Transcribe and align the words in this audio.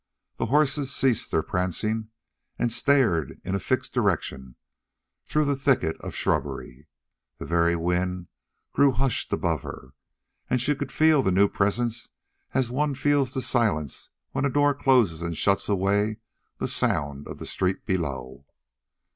The 0.37 0.47
horses 0.47 0.91
ceased 0.91 1.29
their 1.29 1.43
prancing 1.43 2.09
and 2.57 2.73
stared 2.73 3.39
in 3.45 3.53
a 3.53 3.59
fixed 3.59 3.93
direction 3.93 4.55
through 5.27 5.45
the 5.45 5.55
thicket 5.55 5.95
of 5.99 6.15
shrubbery; 6.15 6.87
the 7.37 7.45
very 7.45 7.75
wind 7.75 8.25
grew 8.73 8.93
hushed 8.93 9.31
above 9.31 9.61
her; 9.61 9.93
she 10.57 10.73
could 10.73 10.91
feel 10.91 11.21
the 11.21 11.31
new 11.31 11.47
presence 11.47 12.09
as 12.51 12.71
one 12.71 12.95
feels 12.95 13.35
the 13.35 13.43
silence 13.43 14.09
when 14.31 14.43
a 14.43 14.49
door 14.49 14.73
closes 14.73 15.21
and 15.21 15.37
shuts 15.37 15.69
away 15.69 16.17
the 16.57 16.67
sound 16.67 17.27
of 17.27 17.37
the 17.37 17.45
street 17.45 17.85
below. 17.85 18.47